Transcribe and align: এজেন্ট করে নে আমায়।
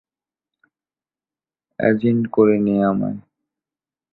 এজেন্ট 1.79 2.23
করে 2.31 2.55
নে 2.59 2.75
আমায়। 2.83 3.19